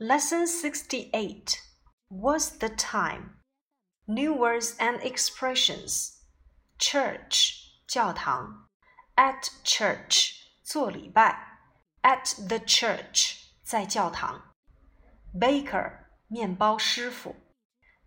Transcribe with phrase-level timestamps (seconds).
[0.00, 1.62] Lesson 68
[2.08, 3.36] What's the time?
[4.06, 6.20] New words and expressions.
[6.78, 7.54] Church
[7.88, 8.68] 教堂
[9.16, 11.58] At church 做礼拜
[12.02, 14.54] At the church 在教堂
[15.32, 15.92] Baker
[16.28, 17.34] 面包师傅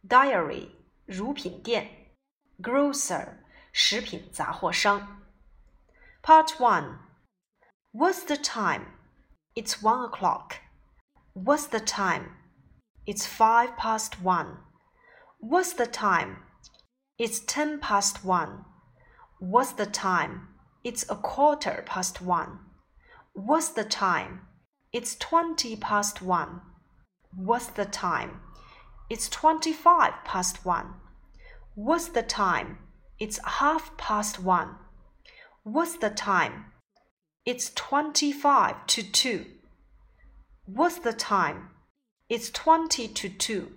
[0.07, 0.69] Diary
[1.05, 2.15] 乳品店
[2.61, 3.39] Grocer
[3.73, 5.23] 食品杂货商
[6.21, 6.99] Part 1
[7.93, 8.85] What's the time?
[9.55, 10.62] It's one o'clock.
[11.36, 12.36] What's the time?
[13.08, 14.58] It's five past one.
[15.40, 16.36] What's the time?
[17.18, 18.64] It's ten past one.
[19.40, 20.46] What's the time?
[20.84, 22.60] It's a quarter past one.
[23.32, 24.42] What's the time?
[24.92, 26.60] It's twenty past one.
[27.34, 28.40] What's the time?
[29.10, 30.94] It's twenty-five past one.
[31.74, 32.78] What's the time?
[33.18, 34.76] It's half past one.
[35.64, 36.66] What's the time?
[37.44, 39.46] It's twenty-five to two.
[40.65, 41.69] What's the time?
[42.29, 43.71] It's twenty to two.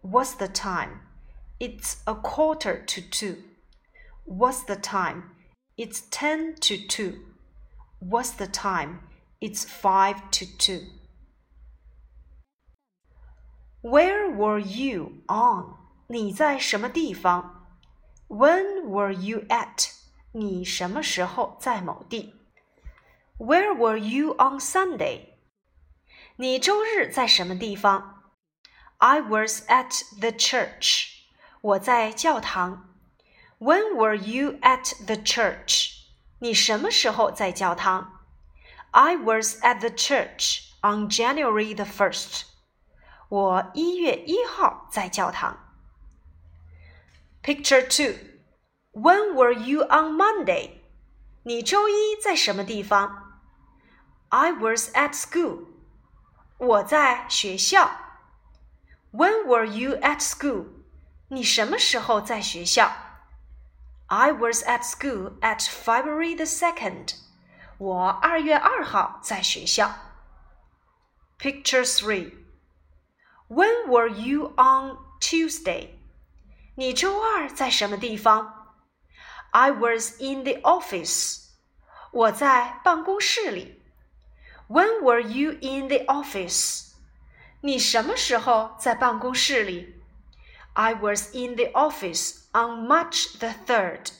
[0.00, 1.02] What's the time?
[1.60, 3.42] It's a quarter to two.
[4.24, 5.30] What's the time?
[5.76, 7.20] It's ten to two.
[8.00, 9.00] What's the time?
[9.40, 10.82] It's five to two.
[13.82, 15.76] Where were you on?
[16.08, 17.66] 你在什么地方？
[18.28, 19.90] When were you at?
[20.32, 22.34] 你什么时候在某地？
[23.38, 25.31] Where were you on Sunday?
[26.36, 28.22] 你周日在什么地方？
[28.98, 31.08] I was at the church.
[31.60, 32.94] 我在教堂。
[33.58, 35.92] When were you at the church?
[36.40, 38.20] 你什么时候在教堂？
[38.92, 42.42] I was at the church on January the first.
[43.28, 45.58] 我一月一号在教堂。
[47.42, 48.18] Picture two.
[48.92, 50.70] When were you on Monday?
[51.42, 53.40] 你周一在什么地方？
[54.28, 55.66] I was at school.
[56.62, 57.90] 我在学校。
[59.12, 60.66] When were you at school？
[61.28, 62.90] 你什么时候在学校？
[64.06, 67.14] I was at school at February the second。
[67.78, 69.94] 我二月二号在学校。
[71.38, 75.90] Picture three。When were you on Tuesday？
[76.74, 78.54] 你周二在什么地方？
[79.50, 81.46] I was in the office。
[82.10, 83.81] 我在办公室里。
[84.68, 86.92] when were you in the office?
[87.60, 89.94] 你什么时候在办公室里？
[90.74, 94.12] I was in the office on March the third.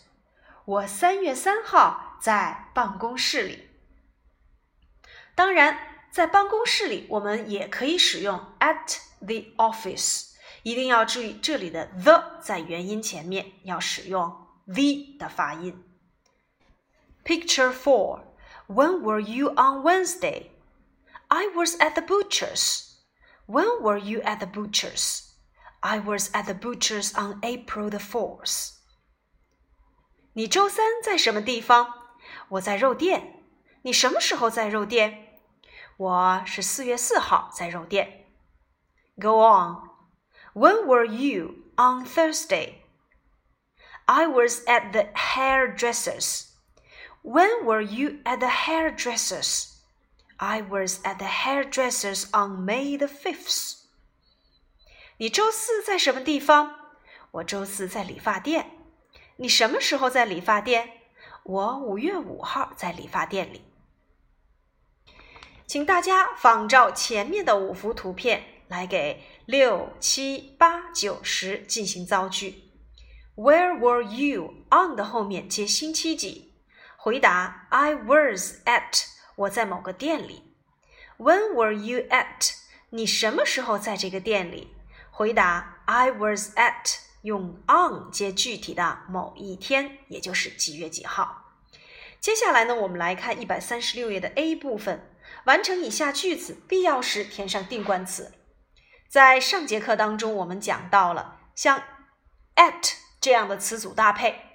[0.64, 3.69] 我三月三号在办公室里。
[5.34, 5.78] 当然，
[6.10, 10.34] 在办公室里我们也可以使用 at the office。
[10.64, 14.28] 一定要注意这里的 the 在元音前面要使用
[14.66, 15.84] the 的发音。
[17.24, 18.22] Picture four.
[18.66, 20.50] When were you on Wednesday?
[21.28, 22.96] I was at the butcher's.
[23.46, 25.34] When were you at the butcher's?
[25.82, 28.74] I was at the butcher's on April the fourth.
[30.34, 31.88] 你周三在什么地方？
[32.50, 33.42] 我在肉店。
[33.82, 35.38] 你什么时候在肉店？
[35.96, 38.26] 我是四月四号在肉店。
[39.20, 39.88] Go on.
[40.54, 42.82] When were you on Thursday?
[44.06, 46.48] I was at the hairdresser's.
[47.23, 49.78] When were you at the hairdresser's?
[50.38, 53.78] I was at the hairdresser's on May the fifth.
[55.17, 56.72] 你周四在什么地方？
[57.31, 58.72] 我周四在理发店。
[59.38, 60.89] 你什么时候在理发店？
[61.44, 63.62] 我五月五号在理发店里。
[65.66, 72.69] 请大家仿照前面的五幅图片来给六、七、八、九、十进行造句。
[73.35, 76.52] Where were you on 的后面接星期几？
[77.03, 79.03] 回答：I was at
[79.35, 80.55] 我在某个店里。
[81.17, 82.53] When were you at
[82.91, 84.73] 你什么时候在这个店里？
[85.11, 91.57] 回答：I was at 用 on 接具体的某一天，也就是几月几号。
[92.21, 98.31] 接下来呢，我们来看一百三十六页的 A 部分，完成以下句子，必要时填上定冠词。
[99.09, 101.83] 在上节课当中，我们讲到了像
[102.56, 104.52] at 这样的词组搭配。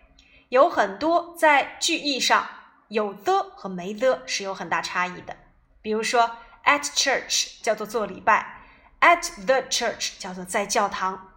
[0.49, 2.49] 有很多在句意上
[2.89, 5.37] 有的和没的是有很大差异的。
[5.83, 8.63] 比如说，at church 叫做做礼拜
[9.01, 11.35] ，at the church 叫做在教堂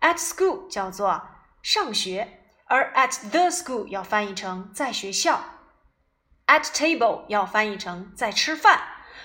[0.00, 1.28] ，at school 叫做
[1.62, 5.40] 上学，而 at the school 要翻译成在学校
[6.46, 8.80] ，at table 要翻译成在吃饭，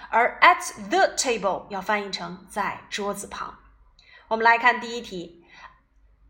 [0.10, 3.58] 而 at the table 要翻译成在桌子旁。
[4.28, 5.44] 我们来看第一题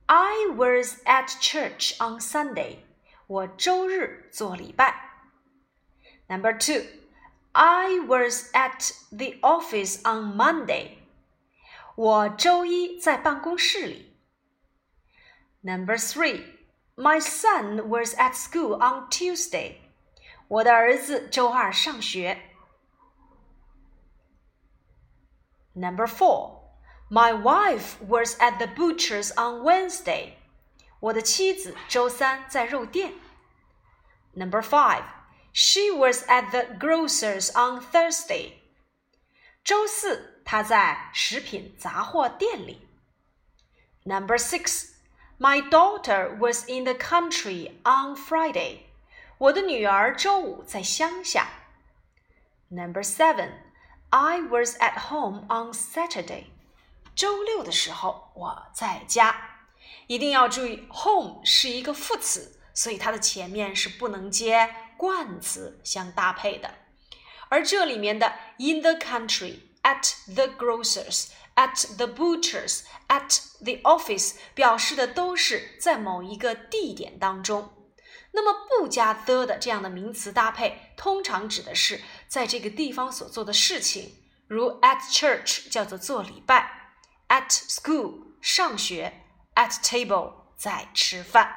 [0.06, 2.78] ，I was at church on Sunday。
[3.27, 4.95] 我周日做礼拜。
[6.29, 6.85] Number two,
[7.53, 10.99] I was at the office on Monday.
[11.97, 14.17] 我周一在办公室里。
[15.63, 16.43] Number three,
[16.97, 19.77] my son was at school on Tuesday.
[20.49, 22.41] 我的儿子周二上学。
[25.75, 26.61] Number four,
[27.11, 30.35] my wife was at the butcher's on Wednesday.
[31.03, 33.15] 我的妻子周三在肉店。
[34.35, 35.05] Number five,
[35.53, 38.55] she was at the grocer's on Thursday.
[39.63, 42.89] 周四她在食品杂货店里。
[44.05, 44.91] Number six,
[45.39, 48.81] my daughter was in the country on Friday.
[49.39, 51.49] 我的女儿周五在乡下。
[52.71, 53.53] Number seven,
[54.11, 56.47] I was at home on Saturday.
[57.15, 59.52] 周六的时候我在家。
[60.08, 66.76] 一定要注意，home 是一个副词，所以它的前面是不能接冠词相搭配的。
[67.50, 69.60] 而这里面的 in the country。
[69.84, 77.74] at the grocers, at the butchers, at the office 表示的都是在某一个地点当中。
[78.32, 84.14] 那么不加 the 的这样的名词搭配，通常指的是在这个地方所做的事情，
[84.48, 86.96] 如 at church 叫做做礼拜
[87.28, 89.23] ，at school 上学
[89.55, 91.55] ，at table 在吃饭。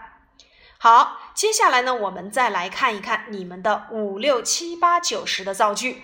[0.80, 6.03] 好，接下来呢，我们再来看一看你们的五六七八九十的造句。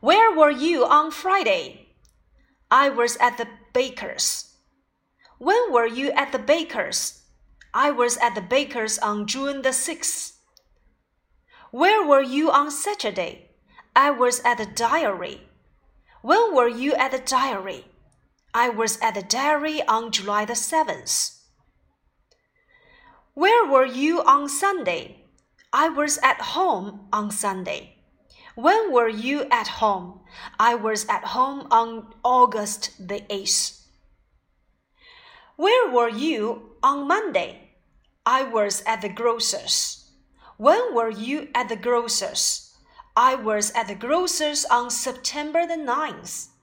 [0.00, 1.88] Where were you on Friday?
[2.68, 4.46] I was at the baker's.
[5.38, 7.20] When were you at the baker's?
[7.72, 10.32] I was at the baker's on June the 6th.
[11.70, 13.50] Where were you on Saturday?
[13.94, 15.42] I was at the diary.
[16.22, 17.84] When were you at the diary?
[18.57, 21.41] I was at the diary on July the 7th.
[23.33, 25.25] Where were you on Sunday?
[25.73, 27.97] I was at home on Sunday.
[28.55, 30.21] When were you at home?
[30.57, 33.81] I was at home on August the 8th.
[35.57, 37.71] Where were you on Monday?
[38.25, 40.11] I was at the grocer's.
[40.55, 42.73] When were you at the grocer's?
[43.17, 46.54] I was at the grocer's on September the 9th.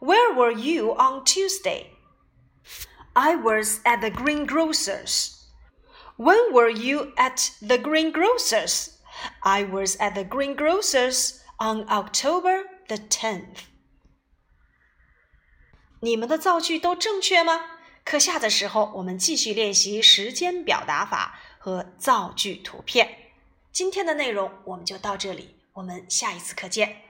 [0.00, 1.92] Where were you on Tuesday?
[3.14, 5.32] I was at the greengrocer's.
[6.16, 8.90] When were you at the greengrocer's?
[9.42, 13.64] I was at the greengrocer's on October the tenth.
[16.00, 17.64] 你们的造句都正确吗？
[18.04, 23.32] 课下的时候，我们继续练习时间表达法和造句图片。
[23.72, 27.02] 今天的内容我们就到这里，我们下一次课见。